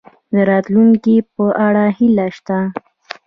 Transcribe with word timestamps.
د 0.33 0.35
راتلونکي 0.49 1.15
په 1.35 1.45
اړه 1.67 1.85
هیله 1.97 2.27
شته؟ 2.37 2.57